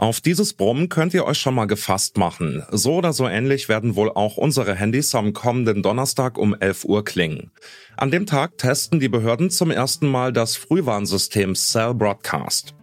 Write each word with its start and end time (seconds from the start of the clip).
Auf 0.00 0.20
dieses 0.20 0.52
Brummen 0.52 0.88
könnt 0.88 1.12
ihr 1.12 1.24
euch 1.24 1.38
schon 1.38 1.56
mal 1.56 1.66
gefasst 1.66 2.18
machen. 2.18 2.62
So 2.70 2.94
oder 2.94 3.12
so 3.12 3.26
ähnlich 3.26 3.68
werden 3.68 3.96
wohl 3.96 4.10
auch 4.10 4.36
unsere 4.36 4.76
Handys 4.76 5.12
am 5.16 5.32
kommenden 5.32 5.82
Donnerstag 5.82 6.38
um 6.38 6.54
11 6.54 6.84
Uhr 6.84 7.04
klingen. 7.04 7.50
An 7.96 8.12
dem 8.12 8.24
Tag 8.24 8.58
testen 8.58 9.00
die 9.00 9.08
Behörden 9.08 9.50
zum 9.50 9.72
ersten 9.72 10.06
Mal 10.06 10.32
das 10.32 10.54
Frühwarnsystem 10.54 11.56
Cell 11.56 11.94
Broadcast. 11.94 12.74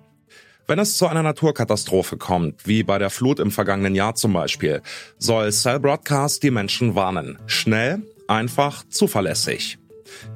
Wenn 0.68 0.78
es 0.78 0.98
zu 0.98 1.08
einer 1.08 1.24
Naturkatastrophe 1.24 2.18
kommt, 2.18 2.68
wie 2.68 2.84
bei 2.84 3.00
der 3.00 3.10
Flut 3.10 3.40
im 3.40 3.50
vergangenen 3.50 3.96
Jahr 3.96 4.16
zum 4.16 4.34
Beispiel, 4.34 4.82
soll 5.18 5.54
Cell 5.54 5.80
Broadcast 5.80 6.44
die 6.44 6.52
Menschen 6.52 6.96
warnen. 6.96 7.40
Schnell, 7.46 8.02
einfach, 8.28 8.84
zuverlässig. 8.90 9.78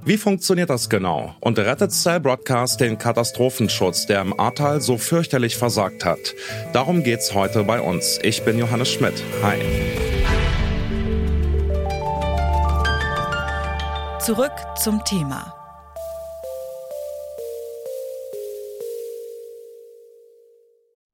Wie 0.04 0.18
funktioniert 0.18 0.70
das 0.70 0.90
genau? 0.90 1.36
Und 1.40 1.60
rettet 1.60 1.92
Cell 1.92 2.20
Broadcast 2.20 2.80
den 2.80 2.98
Katastrophenschutz, 2.98 4.06
der 4.06 4.22
im 4.22 4.40
Ahrtal 4.40 4.82
so 4.82 4.98
fürchterlich 4.98 5.58
versagt 5.58 6.06
hat? 6.06 6.36
Darum 6.74 7.04
geht's 7.04 7.34
heute 7.34 7.64
bei 7.64 7.82
uns. 7.82 8.20
Ich 8.24 8.44
bin 8.44 8.58
Johannes 8.58 8.90
Schmidt. 8.90 9.24
Hi. 9.44 9.60
Zurück 14.20 14.54
zum 14.78 15.04
Thema. 15.06 15.56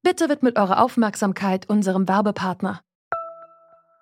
Bitte 0.04 0.30
widmet 0.30 0.58
eure 0.58 0.80
Aufmerksamkeit 0.80 1.68
unserem 1.68 2.08
Werbepartner. 2.08 2.85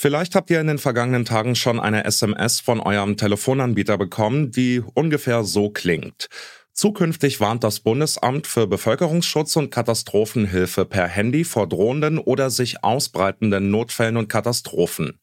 Vielleicht 0.00 0.36
habt 0.36 0.48
ihr 0.48 0.60
in 0.60 0.68
den 0.68 0.78
vergangenen 0.78 1.24
Tagen 1.24 1.56
schon 1.56 1.80
eine 1.80 2.04
SMS 2.04 2.60
von 2.60 2.78
eurem 2.78 3.16
Telefonanbieter 3.16 3.98
bekommen, 3.98 4.52
die 4.52 4.80
ungefähr 4.94 5.42
so 5.42 5.70
klingt. 5.70 6.28
Zukünftig 6.72 7.40
warnt 7.40 7.64
das 7.64 7.80
Bundesamt 7.80 8.46
für 8.46 8.68
Bevölkerungsschutz 8.68 9.56
und 9.56 9.72
Katastrophenhilfe 9.72 10.84
per 10.84 11.08
Handy 11.08 11.42
vor 11.42 11.68
drohenden 11.68 12.18
oder 12.20 12.48
sich 12.50 12.84
ausbreitenden 12.84 13.72
Notfällen 13.72 14.16
und 14.16 14.28
Katastrophen. 14.28 15.18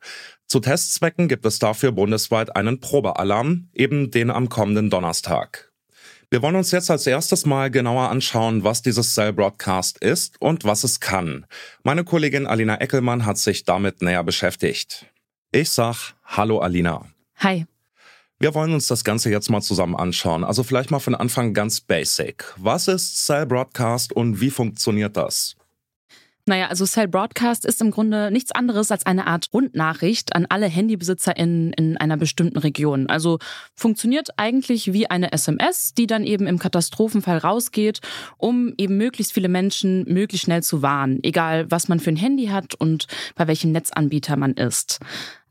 Zu 0.46 0.60
Testzwecken 0.60 1.30
gibt 1.30 1.46
es 1.46 1.58
dafür 1.58 1.94
bundesweit 1.94 2.54
einen 2.58 2.82
Probealarm, 2.82 3.70
eben 3.74 4.12
den 4.12 4.30
am 4.30 4.50
kommenden 4.50 4.90
Donnerstag. 4.90 5.72
Wir 6.36 6.42
wollen 6.42 6.58
uns 6.58 6.72
jetzt 6.72 6.92
als 6.92 7.08
erstes 7.08 7.46
mal 7.46 7.72
genauer 7.72 8.10
anschauen, 8.10 8.66
was 8.66 8.82
dieses 8.82 9.14
Cell 9.14 9.32
Broadcast 9.32 10.00
ist 10.00 10.36
und 10.42 10.66
was 10.66 10.84
es 10.84 11.00
kann. 11.00 11.46
Meine 11.82 12.04
Kollegin 12.04 12.46
Alina 12.46 12.82
Eckelmann 12.82 13.26
hat 13.26 13.38
sich 13.38 13.64
damit 13.64 14.02
näher 14.02 14.22
beschäftigt. 14.22 15.06
Ich 15.54 15.70
sag 15.70 16.14
Hallo 16.26 16.60
Alina. 16.60 17.06
Hi. 17.38 17.66
Wir 18.38 18.54
wollen 18.54 18.74
uns 18.74 18.88
das 18.88 19.06
Ganze 19.06 19.30
jetzt 19.30 19.50
mal 19.50 19.62
zusammen 19.62 19.96
anschauen. 19.96 20.44
Also 20.44 20.64
vielleicht 20.64 20.92
mal 20.92 21.00
von 21.00 21.16
Anfang 21.16 21.54
ganz 21.54 21.80
basic. 21.80 22.54
Was 22.58 22.90
ist 22.90 23.26
Cell 23.26 23.46
Broadcast 23.46 24.12
und 24.12 24.42
wie 24.42 24.52
funktioniert 24.52 25.16
das? 25.16 25.56
Naja, 26.48 26.68
also 26.68 26.86
Cell 26.86 27.08
Broadcast 27.08 27.66
ist 27.66 27.82
im 27.82 27.90
Grunde 27.90 28.30
nichts 28.30 28.52
anderes 28.52 28.92
als 28.92 29.08
eine 29.08 29.26
Art 29.26 29.50
Rundnachricht 29.52 30.36
an 30.36 30.46
alle 30.48 30.68
Handybesitzer 30.68 31.36
in, 31.36 31.74
in 31.74 31.98
einer 31.98 32.18
bestimmten 32.18 32.60
Region. 32.60 33.08
Also 33.08 33.40
funktioniert 33.74 34.30
eigentlich 34.38 34.94
wie 34.94 35.10
eine 35.10 35.32
SMS, 35.32 35.96
die 35.96 36.06
dann 36.06 36.24
eben 36.24 36.46
im 36.46 36.60
Katastrophenfall 36.60 37.40
rausgeht, 37.40 38.02
um 38.38 38.76
eben 38.78 38.96
möglichst 38.96 39.34
viele 39.34 39.50
Menschen 39.50 40.04
möglichst 40.08 40.46
schnell 40.46 40.62
zu 40.62 40.84
warnen, 40.84 41.20
egal 41.24 41.72
was 41.72 41.88
man 41.88 42.00
für 42.00 42.12
ein 42.12 42.16
Handy 42.16 42.48
hat 42.48 42.76
und 42.76 43.08
bei 43.34 43.48
welchem 43.48 43.72
Netzanbieter 43.72 44.36
man 44.36 44.54
ist. 44.54 45.00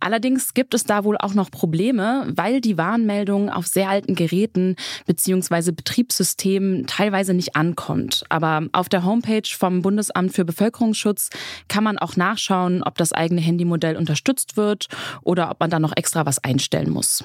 Allerdings 0.00 0.52
gibt 0.52 0.74
es 0.74 0.84
da 0.84 1.04
wohl 1.04 1.16
auch 1.16 1.34
noch 1.34 1.50
Probleme, 1.50 2.30
weil 2.34 2.60
die 2.60 2.76
Warnmeldung 2.76 3.48
auf 3.48 3.66
sehr 3.66 3.88
alten 3.88 4.14
Geräten 4.14 4.76
bzw. 5.06 5.72
Betriebssystemen 5.72 6.86
teilweise 6.86 7.32
nicht 7.32 7.56
ankommt. 7.56 8.24
Aber 8.28 8.66
auf 8.72 8.88
der 8.88 9.04
Homepage 9.04 9.48
vom 9.48 9.82
Bundesamt 9.82 10.34
für 10.34 10.44
Bevölkerungsschutz 10.44 11.30
kann 11.68 11.84
man 11.84 11.98
auch 11.98 12.16
nachschauen, 12.16 12.82
ob 12.82 12.98
das 12.98 13.12
eigene 13.12 13.40
Handymodell 13.40 13.96
unterstützt 13.96 14.56
wird 14.56 14.88
oder 15.22 15.50
ob 15.50 15.60
man 15.60 15.70
da 15.70 15.78
noch 15.78 15.96
extra 15.96 16.26
was 16.26 16.42
einstellen 16.44 16.90
muss. 16.90 17.24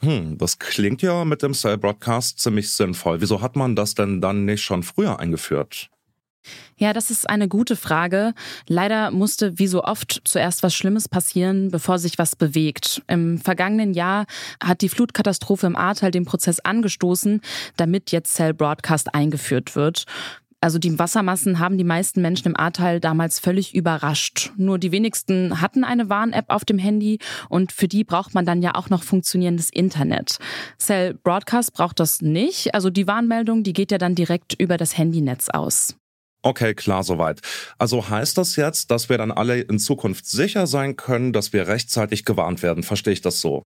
Hm, 0.00 0.36
das 0.36 0.58
klingt 0.58 1.00
ja 1.00 1.24
mit 1.24 1.42
dem 1.42 1.54
Cell 1.54 1.78
Broadcast 1.78 2.40
ziemlich 2.40 2.70
sinnvoll. 2.72 3.20
Wieso 3.20 3.40
hat 3.40 3.56
man 3.56 3.76
das 3.76 3.94
denn 3.94 4.20
dann 4.20 4.44
nicht 4.44 4.62
schon 4.62 4.82
früher 4.82 5.20
eingeführt? 5.20 5.90
Ja, 6.76 6.92
das 6.92 7.10
ist 7.10 7.28
eine 7.28 7.48
gute 7.48 7.76
Frage. 7.76 8.34
Leider 8.66 9.10
musste 9.10 9.58
wie 9.58 9.66
so 9.66 9.84
oft 9.84 10.22
zuerst 10.24 10.62
was 10.62 10.74
Schlimmes 10.74 11.08
passieren, 11.08 11.70
bevor 11.70 11.98
sich 11.98 12.18
was 12.18 12.34
bewegt. 12.34 13.02
Im 13.06 13.38
vergangenen 13.38 13.94
Jahr 13.94 14.26
hat 14.62 14.80
die 14.80 14.88
Flutkatastrophe 14.88 15.66
im 15.66 15.76
Ahrtal 15.76 16.10
den 16.10 16.24
Prozess 16.24 16.60
angestoßen, 16.60 17.40
damit 17.76 18.10
jetzt 18.10 18.34
Cell 18.34 18.54
Broadcast 18.54 19.14
eingeführt 19.14 19.76
wird. 19.76 20.06
Also 20.62 20.78
die 20.78 20.96
Wassermassen 20.96 21.58
haben 21.58 21.76
die 21.76 21.84
meisten 21.84 22.22
Menschen 22.22 22.46
im 22.46 22.56
Ahrtal 22.56 23.00
damals 23.00 23.40
völlig 23.40 23.74
überrascht. 23.74 24.52
Nur 24.56 24.78
die 24.78 24.92
wenigsten 24.92 25.60
hatten 25.60 25.82
eine 25.82 26.08
Warn-App 26.08 26.44
auf 26.48 26.64
dem 26.64 26.78
Handy 26.78 27.18
und 27.48 27.72
für 27.72 27.88
die 27.88 28.04
braucht 28.04 28.32
man 28.32 28.46
dann 28.46 28.62
ja 28.62 28.76
auch 28.76 28.88
noch 28.88 29.02
funktionierendes 29.02 29.70
Internet. 29.70 30.38
Cell 30.78 31.14
Broadcast 31.14 31.72
braucht 31.74 31.98
das 31.98 32.22
nicht. 32.22 32.76
Also 32.76 32.90
die 32.90 33.08
Warnmeldung, 33.08 33.64
die 33.64 33.72
geht 33.72 33.90
ja 33.90 33.98
dann 33.98 34.14
direkt 34.14 34.54
über 34.54 34.76
das 34.76 34.96
Handynetz 34.96 35.48
aus. 35.48 35.96
Okay, 36.44 36.74
klar 36.74 37.04
soweit. 37.04 37.40
Also 37.78 38.08
heißt 38.08 38.36
das 38.36 38.56
jetzt, 38.56 38.90
dass 38.90 39.08
wir 39.08 39.16
dann 39.16 39.30
alle 39.30 39.60
in 39.60 39.78
Zukunft 39.78 40.26
sicher 40.26 40.66
sein 40.66 40.96
können, 40.96 41.32
dass 41.32 41.52
wir 41.52 41.68
rechtzeitig 41.68 42.24
gewarnt 42.24 42.62
werden? 42.62 42.82
Verstehe 42.82 43.12
ich 43.12 43.20
das 43.20 43.40
so? 43.40 43.62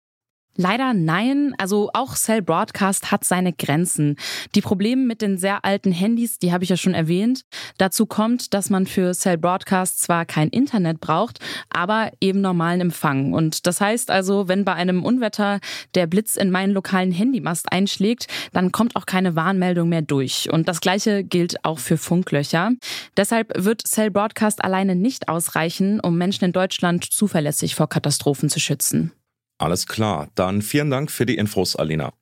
Leider 0.57 0.94
nein. 0.94 1.53
Also 1.57 1.89
auch 1.94 2.16
Cell 2.16 2.41
Broadcast 2.41 3.12
hat 3.12 3.23
seine 3.23 3.53
Grenzen. 3.53 4.17
Die 4.53 4.62
Probleme 4.62 5.06
mit 5.06 5.22
den 5.22 5.38
sehr 5.38 5.63
alten 5.63 5.91
Handys, 5.91 6.39
die 6.39 6.51
habe 6.51 6.63
ich 6.63 6.69
ja 6.69 6.78
schon 6.78 6.94
erwähnt. 6.94 7.45
Dazu 7.78 8.06
kommt, 8.06 8.53
dass 8.53 8.69
man 8.69 8.85
für 8.85 9.13
Cell 9.13 9.38
Broadcast 9.38 10.01
zwar 10.01 10.25
kein 10.25 10.50
Internet 10.50 11.00
braucht, 11.00 11.39
aber 11.69 12.12
eben 12.19 12.41
normalen 12.41 12.81
Empfang. 12.81 13.34
Und 13.34 13.66
das 13.66 13.79
heißt 13.79 14.12
also, 14.12 14.50
wenn 14.50 14.66
bei 14.66 14.73
einem 14.73 15.06
Unwetter 15.06 15.59
der 15.95 16.07
Blitz 16.07 16.35
in 16.35 16.51
meinen 16.51 16.73
lokalen 16.73 17.12
Handymast 17.12 17.72
einschlägt, 17.72 18.28
dann 18.51 18.72
kommt 18.73 18.95
auch 18.95 19.06
keine 19.06 19.35
Warnmeldung 19.35 19.88
mehr 19.88 20.01
durch. 20.01 20.50
Und 20.51 20.68
das 20.68 20.81
gleiche 20.81 21.23
gilt 21.23 21.63
auch 21.63 21.79
für 21.79 21.97
Funklöcher. 21.97 22.72
Deshalb 23.16 23.53
wird 23.56 23.88
Cell 23.88 24.12
Broadcast 24.12 24.63
alleine 24.63 24.95
nicht 24.95 25.29
ausreichen, 25.29 26.01
um 26.01 26.18
Menschen 26.18 26.45
in 26.45 26.51
Deutschland 26.51 27.06
zuverlässig 27.06 27.75
vor 27.75 27.88
Katastrophen 27.88 28.50
zu 28.50 28.59
schützen. 28.59 29.13
Alles 29.61 29.85
klar, 29.85 30.27
dann 30.33 30.63
vielen 30.63 30.89
Dank 30.89 31.11
für 31.11 31.27
die 31.27 31.38
Infos, 31.38 31.75
Alina. 31.75 32.13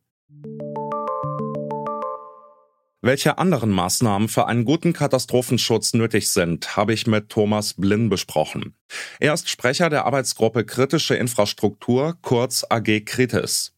Welche 3.02 3.38
anderen 3.38 3.70
Maßnahmen 3.70 4.28
für 4.28 4.46
einen 4.48 4.66
guten 4.66 4.92
Katastrophenschutz 4.92 5.94
nötig 5.94 6.32
sind, 6.32 6.76
habe 6.76 6.92
ich 6.92 7.08
mit 7.08 7.30
Thomas 7.30 7.76
Blinn 7.76 8.10
besprochen. 8.10 8.76
Er 9.22 9.34
ist 9.34 9.48
Sprecher 9.48 9.90
der 9.90 10.06
Arbeitsgruppe 10.06 10.66
Kritische 10.66 11.16
Infrastruktur, 11.16 12.18
kurz 12.22 12.66
AG 12.70 13.06
Kritis. 13.06 13.74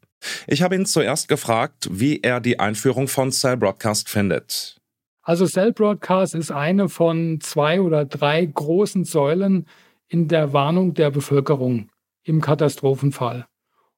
Ich 0.48 0.64
habe 0.64 0.74
ihn 0.74 0.88
zuerst 0.88 1.28
gefragt, 1.28 1.88
wie 1.92 2.20
er 2.22 2.40
die 2.40 2.60
Einführung 2.60 3.08
von 3.08 3.32
Cell 3.32 3.58
Broadcast 3.58 4.10
findet. 4.10 4.78
Also 5.22 5.46
Cell 5.46 5.72
Broadcast 5.72 6.34
ist 6.34 6.50
eine 6.50 6.90
von 6.90 7.40
zwei 7.42 7.80
oder 7.80 8.06
drei 8.06 8.44
großen 8.44 9.04
Säulen 9.04 9.68
in 10.08 10.28
der 10.28 10.52
Warnung 10.52 10.96
der 10.96 11.12
Bevölkerung 11.12 11.90
im 12.24 12.42
Katastrophenfall. 12.42 13.46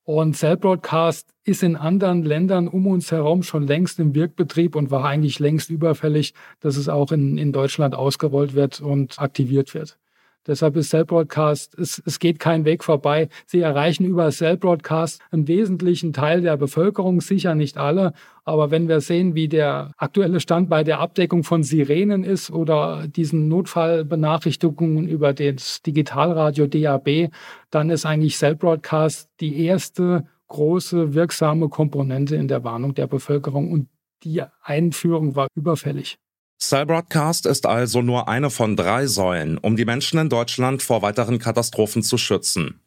Und 0.06 0.36
Cell 0.36 0.58
Broadcast 0.58 1.34
ist 1.46 1.64
in 1.64 1.78
anderen 1.78 2.24
Ländern 2.24 2.68
um 2.68 2.88
uns 2.88 3.12
herum 3.12 3.42
schon 3.42 3.66
längst 3.66 4.00
im 4.00 4.14
Wirkbetrieb 4.14 4.76
und 4.76 4.92
war 4.92 5.06
eigentlich 5.06 5.40
längst 5.40 5.70
überfällig, 5.70 6.34
dass 6.60 6.76
es 6.76 6.90
auch 6.90 7.12
in, 7.14 7.38
in 7.38 7.54
Deutschland 7.54 7.96
ausgerollt 7.96 8.54
wird 8.54 8.82
und 8.82 9.20
aktiviert 9.20 9.74
wird. 9.74 9.98
Deshalb 10.46 10.76
ist 10.76 10.90
Cell 10.90 11.06
Broadcast, 11.06 11.78
es, 11.80 12.02
es 12.06 12.20
geht 12.20 12.40
kein 12.40 12.66
Weg 12.66 12.84
vorbei. 12.84 13.30
Sie 13.46 13.62
erreichen 13.62 14.06
über 14.06 14.30
Cell 14.30 14.58
Broadcast 14.58 15.22
einen 15.32 15.48
wesentlichen 15.48 16.12
Teil 16.12 16.42
der 16.42 16.58
Bevölkerung, 16.58 17.22
sicher 17.22 17.56
nicht 17.56 17.78
alle. 17.78 18.14
Aber 18.44 18.70
wenn 18.70 18.90
wir 18.90 19.00
sehen, 19.00 19.36
wie 19.36 19.48
der 19.48 19.92
aktuelle 19.98 20.42
Stand 20.42 20.70
bei 20.70 20.84
der 20.84 21.00
Abdeckung 21.00 21.44
von 21.44 21.64
Sirenen 21.64 22.26
ist 22.26 22.52
oder 22.52 23.08
diesen 23.08 23.48
Notfallbenachrichtigungen 23.48 25.08
über 25.08 25.34
das 25.34 25.82
Digitalradio 25.82 26.68
DAB, 26.68 27.30
dann 27.70 27.90
ist 27.90 28.06
eigentlich 28.06 28.38
Cell 28.38 28.56
Broadcast 28.56 29.30
die 29.40 29.66
erste 29.66 30.26
große 30.48 31.14
wirksame 31.14 31.70
Komponente 31.70 32.36
in 32.36 32.48
der 32.48 32.64
Warnung 32.64 32.94
der 32.94 33.08
Bevölkerung 33.08 33.72
und 33.72 33.88
die 34.24 34.42
Einführung 34.62 35.36
war 35.36 35.48
überfällig. 35.56 36.18
Cell 36.64 36.86
Broadcast 36.86 37.46
ist 37.46 37.66
also 37.66 38.02
nur 38.02 38.30
eine 38.30 38.50
von 38.50 38.78
drei 38.78 39.06
Säulen, 39.06 39.58
um 39.58 39.76
die 39.76 39.84
Menschen 39.84 40.18
in 40.18 40.30
Deutschland 40.30 40.82
vor 40.82 41.02
weiteren 41.02 41.38
Katastrophen 41.38 42.04
zu 42.04 42.18
schützen. 42.18 42.80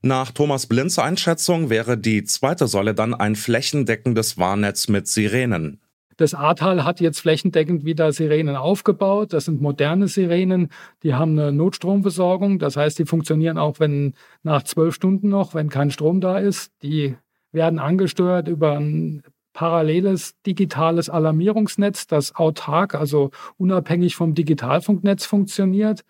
Nach 0.00 0.30
Thomas 0.30 0.66
Blinds 0.66 0.98
Einschätzung 0.98 1.68
wäre 1.68 1.98
die 1.98 2.24
zweite 2.24 2.66
Säule 2.66 2.94
dann 2.94 3.12
ein 3.12 3.36
flächendeckendes 3.36 4.38
Warnnetz 4.38 4.88
mit 4.88 5.06
Sirenen. 5.06 5.82
Das 6.16 6.32
Ahrtal 6.32 6.82
hat 6.84 7.02
jetzt 7.02 7.20
flächendeckend 7.20 7.84
wieder 7.84 8.10
Sirenen 8.12 8.56
aufgebaut. 8.56 9.34
Das 9.34 9.44
sind 9.44 9.60
moderne 9.60 10.08
Sirenen, 10.08 10.70
die 11.02 11.12
haben 11.12 11.38
eine 11.38 11.52
Notstromversorgung. 11.52 12.58
Das 12.58 12.78
heißt, 12.78 12.98
die 12.98 13.04
funktionieren 13.04 13.58
auch, 13.58 13.80
wenn 13.80 14.14
nach 14.42 14.62
zwölf 14.62 14.94
Stunden 14.94 15.28
noch, 15.28 15.52
wenn 15.52 15.68
kein 15.68 15.90
Strom 15.90 16.22
da 16.22 16.38
ist. 16.38 16.72
Die 16.82 17.16
werden 17.52 17.78
angesteuert 17.78 18.48
über 18.48 18.78
ein 18.78 19.22
paralleles 19.52 20.40
digitales 20.46 21.10
Alarmierungsnetz, 21.10 22.06
das 22.06 22.34
autark, 22.36 22.94
also 22.94 23.30
unabhängig 23.58 24.16
vom 24.16 24.34
Digitalfunknetz 24.34 25.26
funktioniert. 25.26 26.04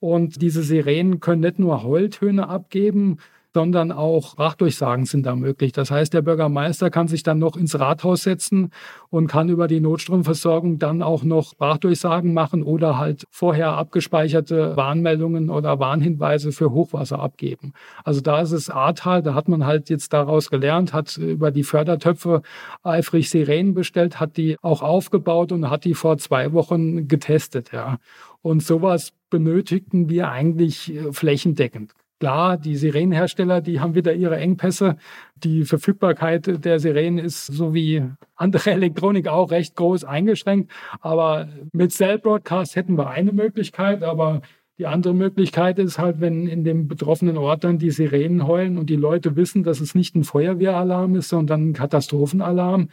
Und 0.00 0.42
diese 0.42 0.62
Sirenen 0.62 1.20
können 1.20 1.42
nicht 1.42 1.58
nur 1.58 1.82
Heultöne 1.82 2.48
abgeben, 2.48 3.18
sondern 3.58 3.90
auch 3.90 4.30
Sprachdurchsagen 4.30 5.04
sind 5.04 5.26
da 5.26 5.34
möglich. 5.34 5.72
Das 5.72 5.90
heißt, 5.90 6.14
der 6.14 6.22
Bürgermeister 6.22 6.90
kann 6.90 7.08
sich 7.08 7.24
dann 7.24 7.40
noch 7.40 7.56
ins 7.56 7.76
Rathaus 7.76 8.22
setzen 8.22 8.70
und 9.10 9.26
kann 9.26 9.48
über 9.48 9.66
die 9.66 9.80
Notstromversorgung 9.80 10.78
dann 10.78 11.02
auch 11.02 11.24
noch 11.24 11.50
Sprachdurchsagen 11.50 12.32
machen 12.32 12.62
oder 12.62 12.98
halt 12.98 13.24
vorher 13.32 13.72
abgespeicherte 13.72 14.76
Warnmeldungen 14.76 15.50
oder 15.50 15.80
Warnhinweise 15.80 16.52
für 16.52 16.70
Hochwasser 16.70 17.18
abgeben. 17.18 17.72
Also 18.04 18.20
da 18.20 18.42
ist 18.42 18.52
es 18.52 18.70
Ahrtal, 18.70 19.24
da 19.24 19.34
hat 19.34 19.48
man 19.48 19.66
halt 19.66 19.90
jetzt 19.90 20.12
daraus 20.12 20.50
gelernt, 20.50 20.92
hat 20.92 21.16
über 21.16 21.50
die 21.50 21.64
Fördertöpfe 21.64 22.42
eifrig 22.84 23.28
Sirenen 23.28 23.74
bestellt, 23.74 24.20
hat 24.20 24.36
die 24.36 24.56
auch 24.62 24.82
aufgebaut 24.82 25.50
und 25.50 25.68
hat 25.68 25.84
die 25.84 25.94
vor 25.94 26.16
zwei 26.18 26.52
Wochen 26.52 27.08
getestet, 27.08 27.72
ja. 27.72 27.98
Und 28.40 28.62
sowas 28.62 29.10
benötigten 29.30 30.08
wir 30.08 30.30
eigentlich 30.30 30.94
äh, 30.94 31.12
flächendeckend. 31.12 31.92
Klar, 32.20 32.56
die 32.56 32.74
Sirenenhersteller, 32.74 33.60
die 33.60 33.78
haben 33.78 33.94
wieder 33.94 34.12
ihre 34.12 34.38
Engpässe. 34.38 34.96
Die 35.36 35.64
Verfügbarkeit 35.64 36.64
der 36.64 36.80
Sirenen 36.80 37.24
ist 37.24 37.46
so 37.46 37.74
wie 37.74 38.02
andere 38.34 38.70
Elektronik 38.72 39.28
auch 39.28 39.52
recht 39.52 39.76
groß 39.76 40.02
eingeschränkt. 40.04 40.70
Aber 41.00 41.48
mit 41.72 41.92
Cell 41.92 42.18
Broadcast 42.18 42.74
hätten 42.74 42.98
wir 42.98 43.08
eine 43.08 43.30
Möglichkeit, 43.30 44.02
aber 44.02 44.42
die 44.78 44.86
andere 44.86 45.14
Möglichkeit 45.14 45.78
ist 45.78 45.98
halt, 45.98 46.20
wenn 46.20 46.46
in 46.46 46.64
dem 46.64 46.88
betroffenen 46.88 47.36
Ort 47.36 47.64
dann 47.64 47.78
die 47.78 47.90
Sirenen 47.90 48.46
heulen 48.46 48.78
und 48.78 48.90
die 48.90 48.96
Leute 48.96 49.36
wissen, 49.36 49.64
dass 49.64 49.80
es 49.80 49.94
nicht 49.94 50.14
ein 50.14 50.24
Feuerwehralarm 50.24 51.16
ist, 51.16 51.28
sondern 51.28 51.70
ein 51.70 51.72
Katastrophenalarm, 51.72 52.88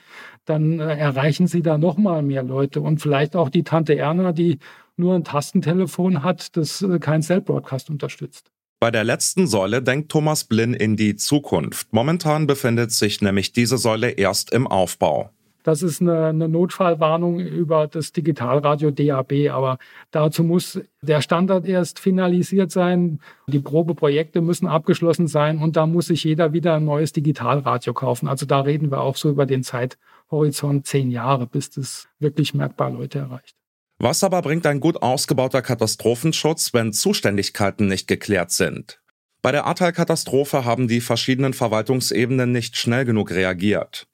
dann 0.46 0.80
äh, 0.80 0.98
erreichen 0.98 1.48
sie 1.48 1.62
da 1.62 1.78
noch 1.78 1.98
mal 1.98 2.24
mehr 2.24 2.42
Leute 2.44 2.82
und 2.82 3.02
vielleicht 3.02 3.36
auch 3.36 3.50
die 3.50 3.64
Tante 3.64 3.96
Erna, 3.96 4.32
die 4.32 4.60
nur 4.98 5.16
ein 5.16 5.24
Tastentelefon 5.24 6.24
hat, 6.24 6.58
das 6.58 6.82
äh, 6.82 7.00
kein 7.00 7.22
Cell 7.22 7.42
Broadcast 7.42 7.92
unterstützt. 7.92 8.55
Bei 8.86 8.92
der 8.92 9.04
letzten 9.04 9.48
Säule 9.48 9.82
denkt 9.82 10.12
Thomas 10.12 10.44
Blinn 10.44 10.76
in 10.76 10.96
die 10.96 11.16
Zukunft. 11.16 11.92
Momentan 11.92 12.46
befindet 12.46 12.92
sich 12.92 13.20
nämlich 13.20 13.52
diese 13.52 13.80
Säule 13.80 14.12
erst 14.12 14.54
im 14.54 14.68
Aufbau. 14.68 15.32
Das 15.64 15.82
ist 15.82 16.02
eine, 16.02 16.26
eine, 16.28 16.48
Notfallwarnung 16.48 17.40
über 17.40 17.88
das 17.88 18.12
Digitalradio 18.12 18.92
DAB, 18.92 19.50
aber 19.50 19.80
dazu 20.12 20.44
muss 20.44 20.80
der 21.02 21.22
Standard 21.22 21.66
erst 21.66 21.98
finalisiert 21.98 22.70
sein. 22.70 23.22
Die 23.48 23.58
Probeprojekte 23.58 24.42
müssen 24.42 24.68
abgeschlossen 24.68 25.26
sein 25.26 25.58
und 25.58 25.78
da 25.78 25.88
muss 25.88 26.06
sich 26.06 26.24
jeder 26.24 26.54
wieder 26.54 26.76
ein 26.76 26.86
neues 26.86 27.12
Digitalradio 27.12 27.92
kaufen. 27.96 28.28
Also 28.28 28.46
da 28.46 28.62
reden 28.62 28.92
wir 28.92 29.02
auch 29.02 29.16
so 29.16 29.32
über 29.32 29.48
den 29.48 29.64
Zeithorizont 29.64 30.86
zehn 30.86 31.10
Jahre, 31.10 31.48
bis 31.48 31.72
das 31.72 32.08
wirklich 32.20 32.54
merkbar 32.54 32.92
Leute 32.92 33.18
erreicht. 33.18 33.56
Was 33.98 34.24
aber 34.24 34.42
bringt 34.42 34.66
ein 34.66 34.82
gut 34.82 35.02
ausgebauter 35.02 35.62
Katastrophenschutz, 35.62 36.74
wenn 36.74 36.92
Zuständigkeiten 36.92 37.88
nicht 37.88 38.08
geklärt 38.08 38.52
sind? 38.52 39.00
Bei 39.42 39.52
der 39.52 39.66
Ahrtal-Katastrophe 39.66 40.66
haben 40.66 40.88
die 40.88 41.02
verschiedenen 41.02 41.54
Verwaltungsebenen 41.54 42.52
nicht 42.52 42.76
schnell 42.78 43.06
genug 43.06 43.32
reagiert. 43.32 44.08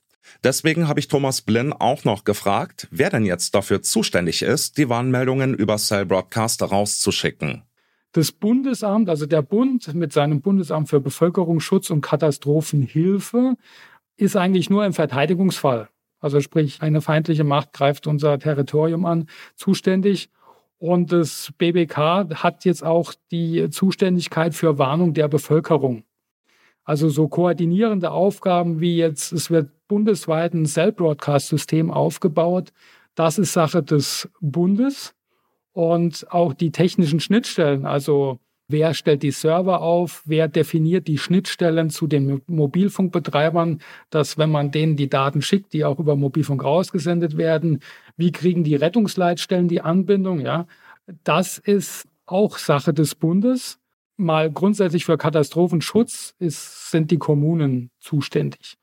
Deswegen 0.43 0.87
habe 0.87 0.99
ich 0.99 1.07
Thomas 1.07 1.41
Blinn 1.41 1.73
auch 1.73 2.03
noch 2.03 2.25
gefragt, 2.25 2.87
wer 2.91 3.09
denn 3.09 3.25
jetzt 3.25 3.55
dafür 3.55 3.81
zuständig 3.81 4.43
ist, 4.43 4.77
die 4.77 4.87
Warnmeldungen 4.87 5.55
über 5.55 5.77
Cell 5.77 6.05
Broadcast 6.05 6.61
rauszuschicken. 6.61 7.63
Das 8.11 8.31
Bundesamt, 8.31 9.09
also 9.09 9.25
der 9.25 9.41
Bund 9.41 9.93
mit 9.93 10.13
seinem 10.13 10.41
Bundesamt 10.41 10.89
für 10.89 10.99
Bevölkerungsschutz 10.99 11.89
und 11.89 12.01
Katastrophenhilfe, 12.01 13.55
ist 14.17 14.35
eigentlich 14.35 14.69
nur 14.69 14.85
im 14.85 14.93
Verteidigungsfall 14.93 15.89
also 16.21 16.39
sprich 16.39 16.81
eine 16.81 17.01
feindliche 17.01 17.44
Macht 17.44 17.73
greift 17.73 18.07
unser 18.07 18.39
Territorium 18.39 19.06
an, 19.06 19.27
zuständig. 19.56 20.29
Und 20.77 21.12
das 21.12 21.51
BBK 21.57 22.29
hat 22.35 22.63
jetzt 22.63 22.83
auch 22.83 23.13
die 23.31 23.69
Zuständigkeit 23.69 24.56
für 24.56 24.77
Warnung 24.77 25.13
der 25.13 25.27
Bevölkerung. 25.27 26.03
Also 26.83 27.09
so 27.09 27.27
koordinierende 27.27 28.12
Aufgaben 28.12 28.79
wie 28.79 28.97
jetzt, 28.97 29.31
es 29.31 29.51
wird 29.51 29.71
bundesweit 29.88 30.53
ein 30.53 30.65
Cell-Broadcast-System 30.65 31.91
aufgebaut. 31.91 32.71
Das 33.15 33.38
ist 33.38 33.53
Sache 33.53 33.83
des 33.83 34.29
Bundes. 34.39 35.13
Und 35.74 36.25
auch 36.31 36.53
die 36.53 36.71
technischen 36.71 37.19
Schnittstellen, 37.19 37.85
also 37.85 38.39
Wer 38.71 38.94
stellt 38.94 39.21
die 39.21 39.31
Server 39.31 39.81
auf? 39.81 40.23
Wer 40.25 40.47
definiert 40.47 41.09
die 41.09 41.18
Schnittstellen 41.18 41.89
zu 41.89 42.07
den 42.07 42.41
Mobilfunkbetreibern, 42.47 43.81
dass 44.09 44.38
wenn 44.38 44.50
man 44.50 44.71
denen 44.71 44.95
die 44.95 45.09
Daten 45.09 45.41
schickt, 45.41 45.73
die 45.73 45.83
auch 45.83 46.00
über 46.00 46.15
Mobilfunk 46.15 46.63
rausgesendet 46.63 47.35
werden? 47.35 47.81
Wie 48.15 48.31
kriegen 48.31 48.63
die 48.63 48.75
Rettungsleitstellen 48.75 49.68
die 49.68 49.81
Anbindung? 49.81 50.39
Ja, 50.39 50.68
das 51.25 51.57
ist 51.57 52.07
auch 52.25 52.57
Sache 52.57 52.94
des 52.94 53.13
Bundes. 53.13 53.77
Mal 54.15 54.50
grundsätzlich 54.50 55.03
für 55.03 55.17
Katastrophenschutz 55.17 56.33
ist, 56.39 56.91
sind 56.91 57.12
die 57.12 57.17
Kommunen 57.17 57.89
zuständig. 58.00 58.77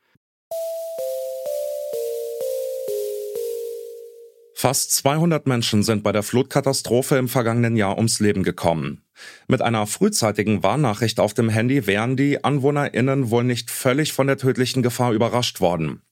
Fast 4.54 4.92
200 4.96 5.46
Menschen 5.46 5.82
sind 5.82 6.02
bei 6.02 6.12
der 6.12 6.24
Flutkatastrophe 6.24 7.16
im 7.16 7.28
vergangenen 7.28 7.76
Jahr 7.76 7.96
ums 7.96 8.18
Leben 8.18 8.42
gekommen. 8.42 9.04
Mit 9.46 9.62
einer 9.62 9.86
frühzeitigen 9.86 10.62
Warnnachricht 10.62 11.20
auf 11.20 11.34
dem 11.34 11.48
Handy 11.48 11.86
wären 11.86 12.16
die 12.16 12.44
AnwohnerInnen 12.44 13.30
wohl 13.30 13.44
nicht 13.44 13.70
völlig 13.70 14.12
von 14.12 14.26
der 14.26 14.38
tödlichen 14.38 14.82
Gefahr 14.82 15.12
überrascht 15.12 15.60
worden. 15.60 16.02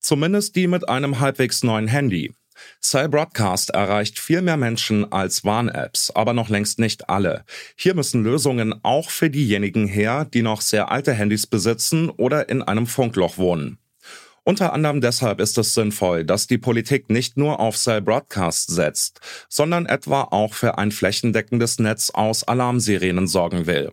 Zumindest 0.00 0.56
die 0.56 0.66
mit 0.66 0.88
einem 0.88 1.20
halbwegs 1.20 1.62
neuen 1.62 1.88
Handy. 1.88 2.34
Cell 2.80 3.08
Broadcast 3.08 3.70
erreicht 3.70 4.18
viel 4.18 4.42
mehr 4.42 4.56
Menschen 4.56 5.10
als 5.12 5.44
Warn-Apps, 5.44 6.10
aber 6.10 6.32
noch 6.32 6.48
längst 6.48 6.78
nicht 6.78 7.08
alle. 7.08 7.44
Hier 7.76 7.94
müssen 7.94 8.22
Lösungen 8.22 8.74
auch 8.82 9.10
für 9.10 9.30
diejenigen 9.30 9.86
her, 9.86 10.24
die 10.24 10.42
noch 10.42 10.60
sehr 10.60 10.90
alte 10.90 11.12
Handys 11.12 11.46
besitzen 11.46 12.10
oder 12.10 12.48
in 12.48 12.62
einem 12.62 12.86
Funkloch 12.86 13.38
wohnen. 13.38 13.78
Unter 14.48 14.72
anderem 14.72 15.00
deshalb 15.00 15.40
ist 15.40 15.58
es 15.58 15.74
sinnvoll, 15.74 16.24
dass 16.24 16.46
die 16.46 16.56
Politik 16.56 17.10
nicht 17.10 17.36
nur 17.36 17.58
auf 17.58 17.76
Cell 17.76 18.00
Broadcast 18.00 18.70
setzt, 18.70 19.18
sondern 19.48 19.86
etwa 19.86 20.22
auch 20.22 20.54
für 20.54 20.78
ein 20.78 20.92
flächendeckendes 20.92 21.80
Netz 21.80 22.10
aus 22.10 22.44
Alarmsirenen 22.44 23.26
sorgen 23.26 23.66
will. 23.66 23.90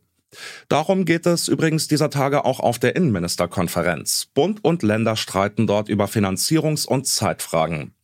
Darum 0.70 1.06
geht 1.06 1.26
es 1.26 1.48
übrigens 1.48 1.88
dieser 1.88 2.12
Tage 2.12 2.46
auch 2.46 2.60
auf 2.60 2.78
der 2.78 2.96
Innenministerkonferenz. 2.96 4.28
Bund 4.36 4.64
und 4.64 4.84
Länder 4.84 5.16
streiten 5.16 5.66
dort 5.66 5.90
über 5.90 6.06
Finanzierungs- 6.06 6.86
und 6.86 7.08
Zeitfragen. 7.08 7.96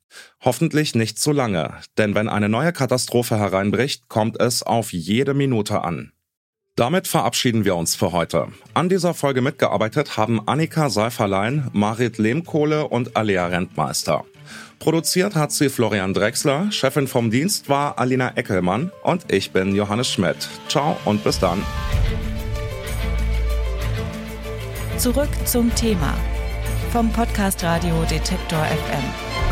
Hoffentlich 0.41 0.95
nicht 0.95 1.19
zu 1.19 1.31
lange, 1.31 1.75
denn 1.99 2.15
wenn 2.15 2.27
eine 2.27 2.49
neue 2.49 2.73
Katastrophe 2.73 3.37
hereinbricht, 3.37 4.09
kommt 4.09 4.41
es 4.41 4.63
auf 4.63 4.91
jede 4.91 5.35
Minute 5.35 5.83
an. 5.83 6.13
Damit 6.79 7.09
verabschieden 7.09 7.65
wir 7.65 7.75
uns 7.75 7.95
für 7.95 8.13
heute. 8.13 8.47
An 8.73 8.87
dieser 8.87 9.13
Folge 9.13 9.41
mitgearbeitet 9.41 10.15
haben 10.15 10.47
Annika 10.47 10.89
Seiferlein, 10.89 11.67
Marit 11.73 12.17
Lehmkohle 12.17 12.87
und 12.87 13.17
Alea 13.17 13.47
Rentmeister. 13.47 14.23
Produziert 14.79 15.35
hat 15.35 15.51
sie 15.51 15.67
Florian 15.67 16.13
Drexler, 16.13 16.71
Chefin 16.71 17.09
vom 17.09 17.31
Dienst 17.31 17.67
war 17.67 17.99
Alina 17.99 18.37
Eckelmann 18.37 18.93
und 19.03 19.29
ich 19.29 19.51
bin 19.51 19.75
Johannes 19.75 20.09
Schmidt. 20.09 20.47
Ciao 20.69 20.95
und 21.03 21.21
bis 21.21 21.37
dann. 21.37 21.61
Zurück 24.95 25.27
zum 25.43 25.75
Thema 25.75 26.13
vom 26.93 27.11
Podcast 27.11 27.61
Radio 27.61 28.05
Detektor 28.09 28.63
FM. 28.63 29.48